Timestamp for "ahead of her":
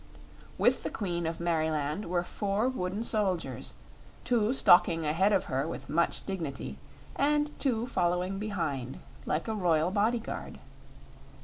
5.05-5.67